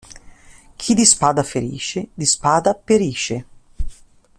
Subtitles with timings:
[0.77, 3.45] Chi di spada ferisce, di spada perisce.